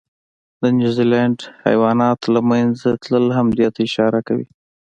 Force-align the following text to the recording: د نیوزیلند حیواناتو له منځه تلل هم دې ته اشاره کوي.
د 0.61 0.63
نیوزیلند 0.77 1.37
حیواناتو 1.65 2.27
له 2.35 2.41
منځه 2.49 2.89
تلل 3.03 3.25
هم 3.37 3.47
دې 3.57 3.67
ته 3.73 3.79
اشاره 3.87 4.19
کوي. 4.27 4.47